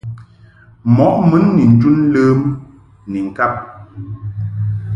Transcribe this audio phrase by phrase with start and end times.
[0.95, 2.39] Mɔʼ mun ni njun ləm
[3.11, 3.53] ni ŋkab.